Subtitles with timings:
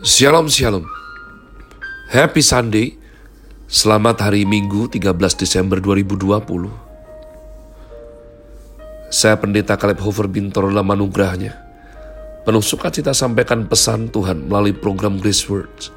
[0.00, 0.88] Shalom Shalom.
[2.08, 2.96] Happy Sunday.
[3.68, 6.40] Selamat hari Minggu 13 Desember 2020
[9.12, 11.52] Saya pendeta Caleb Hofer Bintor dalam anugerahnya.
[12.48, 15.92] Penuh sukacita sampaikan pesan Tuhan melalui program Grace Words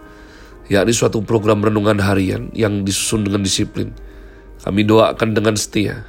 [0.67, 3.95] yakni suatu program renungan harian yang disusun dengan disiplin.
[4.63, 6.07] Kami doakan dengan setia.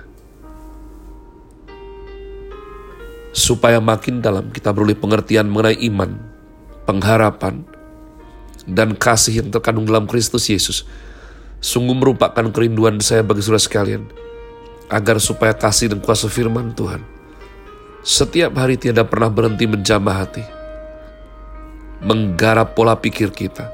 [3.31, 6.11] Supaya makin dalam kita beroleh pengertian mengenai iman,
[6.87, 7.67] pengharapan,
[8.65, 10.89] dan kasih yang terkandung dalam Kristus Yesus.
[11.65, 14.05] Sungguh merupakan kerinduan saya bagi saudara sekalian
[14.93, 17.01] agar supaya kasih dan kuasa firman Tuhan
[18.05, 20.45] setiap hari tiada pernah berhenti menjamah hati
[22.05, 23.73] menggarap pola pikir kita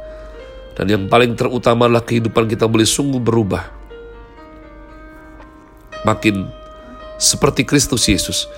[0.79, 3.83] dan yang paling terutama adalah kehidupan kita boleh sungguh berubah.
[6.07, 6.49] Makin
[7.21, 8.49] seperti Kristus Yesus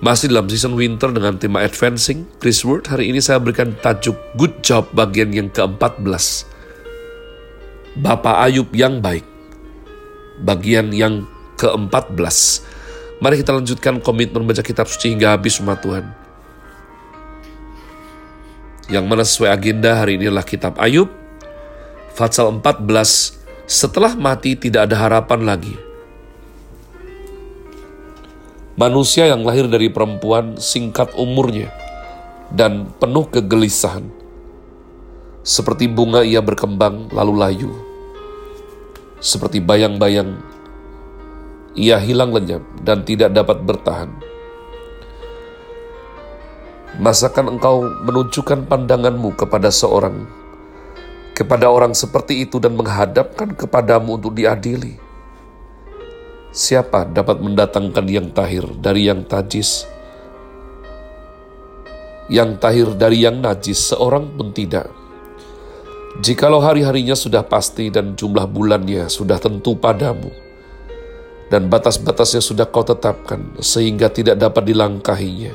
[0.00, 4.64] masih dalam season winter dengan tema Advancing Chris Word, hari ini saya berikan tajuk Good
[4.64, 6.48] Job bagian yang ke-14.
[8.00, 9.28] Bapak Ayub yang baik.
[10.40, 11.28] Bagian yang
[11.60, 12.64] ke-14.
[13.20, 16.08] Mari kita lanjutkan komitmen membaca kitab suci hingga habis umat Tuhan.
[18.88, 21.12] Yang mana sesuai agenda hari ini adalah kitab Ayub.
[22.16, 23.36] Fatsal 14,
[23.68, 25.89] setelah mati tidak ada harapan lagi
[28.80, 31.68] Manusia yang lahir dari perempuan singkat umurnya
[32.48, 34.08] dan penuh kegelisahan.
[35.44, 37.72] Seperti bunga ia berkembang lalu layu.
[39.20, 40.32] Seperti bayang-bayang
[41.76, 44.16] ia hilang lenyap dan tidak dapat bertahan.
[47.04, 50.24] Masakan engkau menunjukkan pandanganmu kepada seorang,
[51.36, 55.09] kepada orang seperti itu dan menghadapkan kepadamu untuk diadili?
[56.50, 59.86] Siapa dapat mendatangkan yang tahir dari yang tajis?
[62.26, 64.90] Yang tahir dari yang najis seorang pun tidak.
[66.18, 70.34] Jikalau hari-harinya sudah pasti dan jumlah bulannya sudah tentu padamu,
[71.54, 75.54] dan batas-batasnya sudah kau tetapkan sehingga tidak dapat dilangkahinya.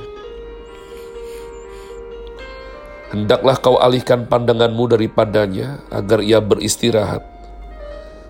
[3.11, 7.34] Hendaklah kau alihkan pandanganmu daripadanya agar ia beristirahat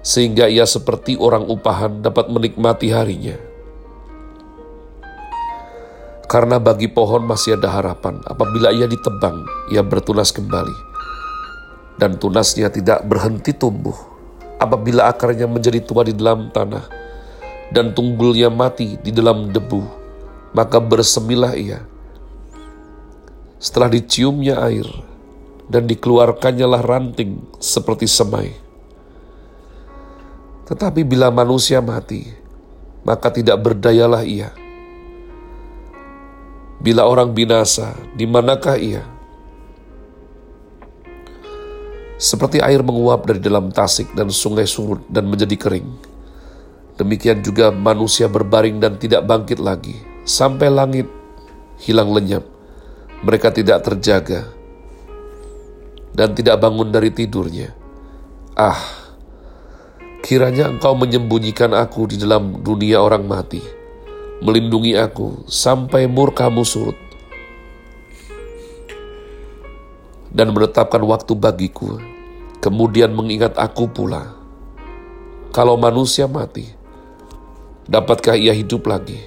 [0.05, 3.33] sehingga ia seperti orang upahan dapat menikmati harinya.
[6.29, 9.41] Karena bagi pohon masih ada harapan, apabila ia ditebang,
[9.73, 10.93] ia bertunas kembali.
[11.97, 13.97] Dan tunasnya tidak berhenti tumbuh,
[14.61, 16.85] apabila akarnya menjadi tua di dalam tanah,
[17.73, 19.81] dan tunggulnya mati di dalam debu,
[20.53, 21.81] maka bersemilah ia.
[23.57, 24.85] Setelah diciumnya air,
[25.65, 28.64] dan dikeluarkannya lah ranting seperti semai
[30.65, 32.25] tetapi bila manusia mati,
[33.05, 34.49] maka tidak berdayalah ia.
[36.81, 39.05] Bila orang binasa, di manakah ia?
[42.17, 45.89] Seperti air menguap dari dalam tasik dan sungai surut dan menjadi kering.
[46.97, 51.05] Demikian juga manusia berbaring dan tidak bangkit lagi, sampai langit
[51.85, 52.41] hilang lenyap.
[53.21, 54.47] Mereka tidak terjaga
[56.15, 57.75] dan tidak bangun dari tidurnya.
[58.55, 59.04] Ah,
[60.25, 63.61] Kiranya engkau menyembunyikan aku di dalam dunia orang mati,
[64.41, 66.97] melindungi aku sampai murkamu surut,
[70.33, 72.01] dan menetapkan waktu bagiku,
[72.57, 74.33] kemudian mengingat aku pula.
[75.53, 76.73] Kalau manusia mati,
[77.85, 79.21] dapatkah ia hidup lagi?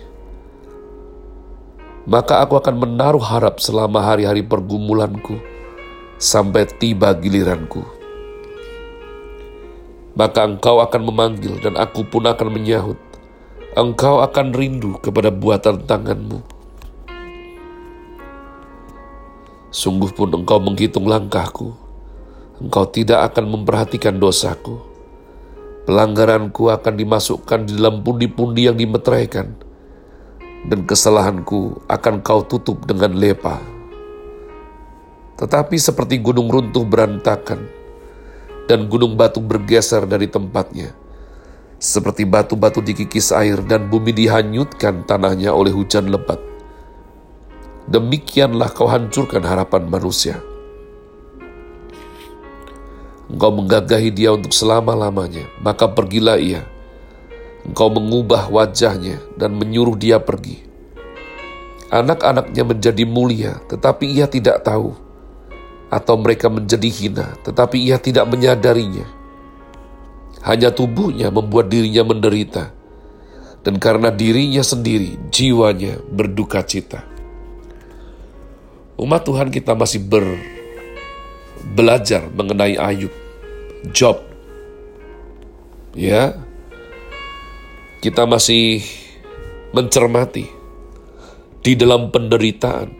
[2.11, 5.39] Maka aku akan menaruh harap selama hari-hari pergumulanku
[6.19, 7.98] sampai tiba giliranku
[10.19, 12.99] maka engkau akan memanggil dan aku pun akan menyahut.
[13.79, 16.43] Engkau akan rindu kepada buatan tanganmu.
[19.71, 21.71] Sungguh pun engkau menghitung langkahku.
[22.59, 24.83] Engkau tidak akan memperhatikan dosaku.
[25.87, 29.55] Pelanggaranku akan dimasukkan di dalam pundi-pundi yang dimeteraikan.
[30.67, 33.63] Dan kesalahanku akan kau tutup dengan lepa.
[35.39, 37.78] Tetapi seperti gunung runtuh berantakan,
[38.69, 40.93] dan gunung batu bergeser dari tempatnya.
[41.81, 46.37] Seperti batu-batu dikikis air dan bumi dihanyutkan tanahnya oleh hujan lebat.
[47.89, 50.37] Demikianlah kau hancurkan harapan manusia.
[53.33, 56.69] Engkau menggagahi dia untuk selama-lamanya, maka pergilah ia.
[57.65, 60.61] Engkau mengubah wajahnya dan menyuruh dia pergi.
[61.89, 65.08] Anak-anaknya menjadi mulia, tetapi ia tidak tahu
[65.89, 69.09] atau mereka menjadi hina, tetapi ia tidak menyadarinya.
[70.45, 72.71] Hanya tubuhnya membuat dirinya menderita,
[73.65, 77.05] dan karena dirinya sendiri, jiwanya berduka cita.
[78.99, 80.25] Umat Tuhan kita masih ber
[81.75, 83.13] belajar mengenai Ayub,
[83.91, 84.23] Job.
[85.97, 86.39] Ya.
[87.99, 88.87] Kita masih
[89.75, 90.47] mencermati
[91.67, 92.95] di dalam penderitaan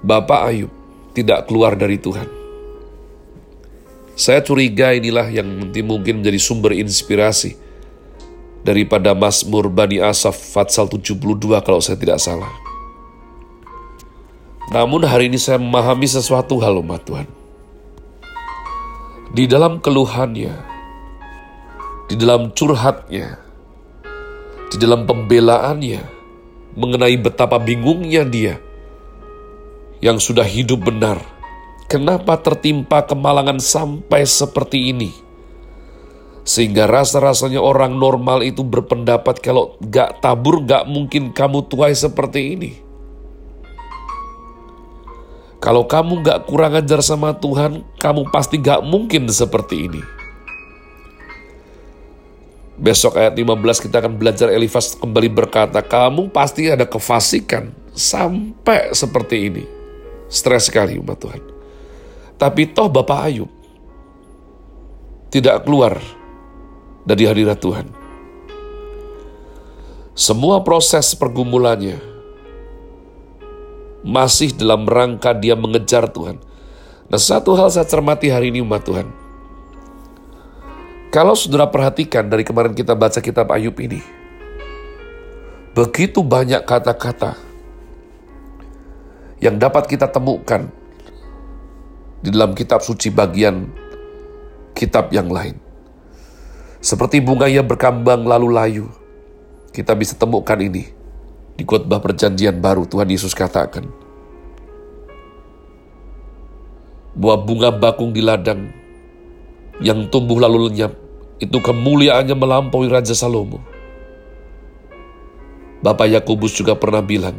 [0.00, 0.79] Bapak Ayub
[1.16, 2.28] tidak keluar dari Tuhan.
[4.14, 7.56] Saya curiga inilah yang nanti mungkin menjadi sumber inspirasi
[8.60, 11.16] daripada Mazmur Bani Asaf Fatsal 72
[11.64, 12.52] kalau saya tidak salah.
[14.70, 17.28] Namun hari ini saya memahami sesuatu hal umat Tuhan.
[19.34, 20.54] Di dalam keluhannya,
[22.06, 23.40] di dalam curhatnya,
[24.70, 26.02] di dalam pembelaannya
[26.78, 28.62] mengenai betapa bingungnya dia
[30.00, 31.20] yang sudah hidup benar.
[31.86, 35.10] Kenapa tertimpa kemalangan sampai seperti ini?
[36.40, 42.70] Sehingga rasa-rasanya orang normal itu berpendapat kalau gak tabur gak mungkin kamu tuai seperti ini.
[45.60, 50.02] Kalau kamu gak kurang ajar sama Tuhan, kamu pasti gak mungkin seperti ini.
[52.80, 59.52] Besok ayat 15 kita akan belajar Elifas kembali berkata, kamu pasti ada kefasikan sampai seperti
[59.52, 59.79] ini.
[60.30, 61.42] Stres sekali umat Tuhan.
[62.38, 63.50] Tapi toh Bapak Ayub
[65.34, 65.98] tidak keluar
[67.02, 67.86] dari hadirat Tuhan.
[70.14, 71.98] Semua proses pergumulannya
[74.06, 76.38] masih dalam rangka dia mengejar Tuhan.
[77.10, 79.10] Nah satu hal saya cermati hari ini umat Tuhan.
[81.10, 83.98] Kalau saudara perhatikan dari kemarin kita baca kitab Ayub ini,
[85.74, 87.49] begitu banyak kata-kata
[89.40, 90.68] yang dapat kita temukan
[92.20, 93.68] di dalam kitab suci bagian
[94.76, 95.56] kitab yang lain.
[96.80, 98.86] Seperti bunga yang berkambang lalu layu,
[99.72, 100.88] kita bisa temukan ini
[101.56, 103.84] di khotbah perjanjian baru Tuhan Yesus katakan.
[107.12, 108.72] Bahwa bunga bakung di ladang
[109.80, 110.96] yang tumbuh lalu lenyap,
[111.40, 113.60] itu kemuliaannya melampaui Raja Salomo.
[115.80, 117.36] Bapak Yakobus juga pernah bilang,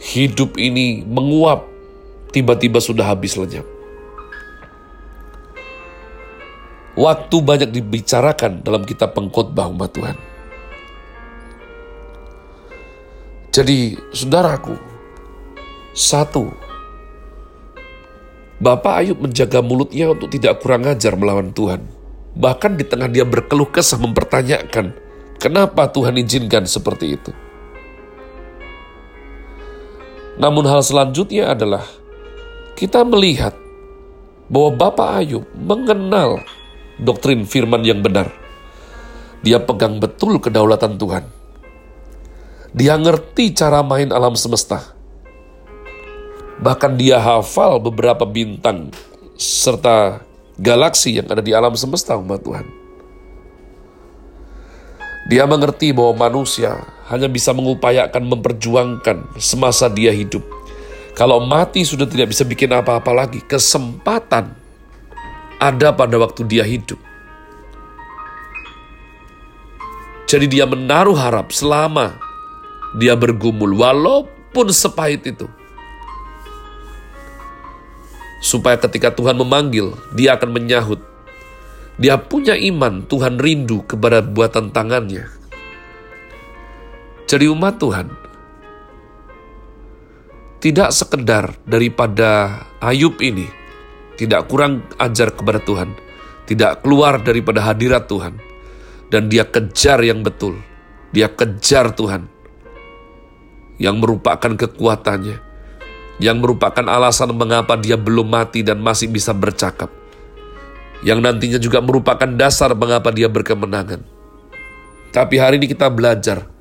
[0.00, 1.64] hidup ini menguap,
[2.32, 3.64] tiba-tiba sudah habis lenyap.
[6.96, 10.16] Waktu banyak dibicarakan dalam kitab pengkhotbah umat Tuhan.
[13.52, 14.76] Jadi, saudaraku,
[15.92, 16.52] satu,
[18.56, 21.84] Bapak Ayub menjaga mulutnya untuk tidak kurang ajar melawan Tuhan.
[22.36, 24.96] Bahkan di tengah dia berkeluh kesah mempertanyakan,
[25.36, 27.32] kenapa Tuhan izinkan seperti itu.
[30.36, 31.84] Namun hal selanjutnya adalah,
[32.76, 33.56] kita melihat
[34.52, 36.44] bahwa Bapak Ayub mengenal
[37.00, 38.28] doktrin firman yang benar.
[39.40, 41.24] Dia pegang betul kedaulatan Tuhan.
[42.76, 44.96] Dia ngerti cara main alam semesta
[46.56, 48.88] Bahkan dia hafal beberapa bintang
[49.36, 50.24] serta
[50.56, 52.64] galaksi yang ada di alam semesta umat Tuhan.
[55.28, 60.42] Dia mengerti bahwa manusia hanya bisa mengupayakan memperjuangkan semasa dia hidup.
[61.16, 64.52] Kalau mati sudah tidak bisa bikin apa-apa lagi, kesempatan
[65.56, 67.00] ada pada waktu dia hidup.
[70.26, 72.18] Jadi dia menaruh harap selama
[72.98, 75.46] dia bergumul, walaupun sepahit itu
[78.46, 81.00] supaya ketika Tuhan memanggil, dia akan menyahut.
[81.96, 85.35] Dia punya iman, Tuhan rindu kepada buatan tangannya.
[87.26, 88.06] Jadi umat Tuhan,
[90.62, 93.50] tidak sekedar daripada Ayub ini,
[94.14, 95.90] tidak kurang ajar kepada Tuhan,
[96.46, 98.38] tidak keluar daripada hadirat Tuhan,
[99.10, 100.62] dan dia kejar yang betul,
[101.10, 102.30] dia kejar Tuhan,
[103.82, 105.42] yang merupakan kekuatannya,
[106.22, 109.90] yang merupakan alasan mengapa dia belum mati dan masih bisa bercakap,
[111.02, 114.06] yang nantinya juga merupakan dasar mengapa dia berkemenangan.
[115.10, 116.54] Tapi hari ini kita belajar,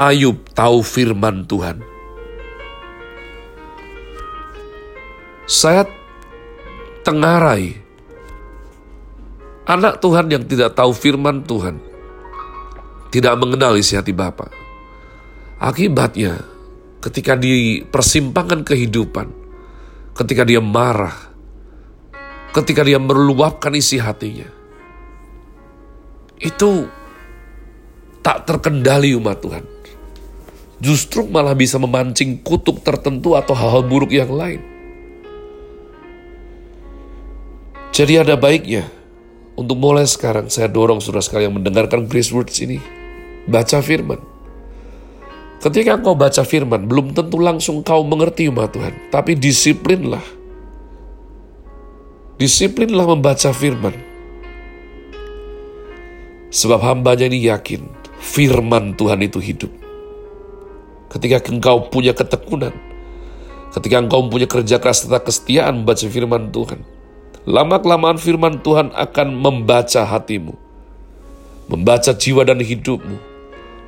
[0.00, 1.84] Ayub tahu firman Tuhan.
[5.44, 5.84] Saya
[7.04, 7.76] tengarai
[9.68, 11.84] anak Tuhan yang tidak tahu firman Tuhan,
[13.12, 14.48] tidak mengenal isi hati Bapa.
[15.60, 16.48] Akibatnya,
[17.04, 19.28] ketika di persimpangan kehidupan,
[20.16, 21.28] ketika dia marah,
[22.56, 24.48] ketika dia meluapkan isi hatinya,
[26.40, 26.88] itu
[28.24, 29.64] tak terkendali umat Tuhan.
[30.80, 34.64] Justru malah bisa memancing kutuk tertentu atau hal-hal buruk yang lain.
[37.92, 38.88] Jadi ada baiknya
[39.60, 42.80] untuk mulai sekarang saya dorong saudara sekalian mendengarkan Grace Words ini.
[43.44, 44.16] Baca firman.
[45.60, 49.12] Ketika kau baca firman, belum tentu langsung kau mengerti umat Tuhan.
[49.12, 50.24] Tapi disiplinlah.
[52.40, 53.92] Disiplinlah membaca firman.
[56.48, 57.84] Sebab hambanya ini yakin
[58.16, 59.89] firman Tuhan itu hidup.
[61.10, 62.70] Ketika engkau punya ketekunan,
[63.74, 66.86] ketika engkau punya kerja keras serta kesetiaan membaca firman Tuhan,
[67.50, 70.54] lama-kelamaan firman Tuhan akan membaca hatimu,
[71.66, 73.18] membaca jiwa dan hidupmu,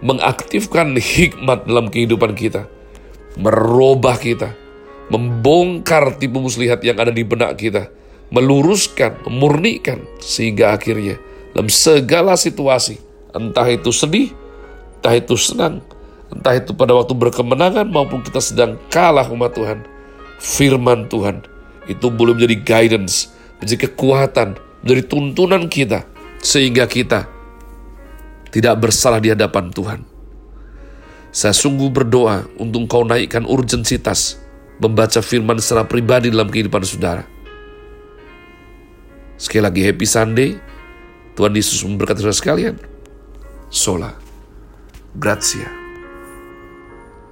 [0.02, 2.67] mengaktifkan hikmat dalam kehidupan kita,
[3.38, 4.59] merubah kita,
[5.07, 7.87] membongkar tipu muslihat yang ada di benak kita,
[8.35, 11.23] meluruskan, memurnikan, sehingga akhirnya
[11.55, 12.99] dalam segala situasi,
[13.31, 14.35] entah itu sedih,
[14.99, 15.85] entah itu senang,
[16.33, 19.85] entah itu pada waktu berkemenangan maupun kita sedang kalah umat Tuhan,
[20.41, 21.45] firman Tuhan
[21.87, 26.09] itu boleh menjadi guidance, menjadi kekuatan, menjadi tuntunan kita,
[26.41, 27.29] sehingga kita
[28.53, 30.01] tidak bersalah di hadapan Tuhan.
[31.33, 34.37] Saya sungguh berdoa untuk kau naikkan urgensitas
[34.77, 37.25] membaca firman secara pribadi dalam kehidupan saudara.
[39.41, 40.51] Sekali lagi happy Sunday.
[41.33, 42.77] Tuhan Yesus memberkati saudara sekalian.
[43.73, 44.12] Sola.
[45.17, 45.82] Grazie.